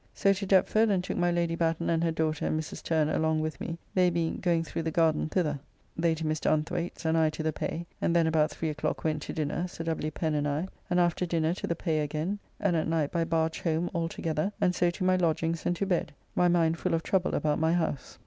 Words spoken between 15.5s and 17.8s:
and to bed, my mind full of trouble about my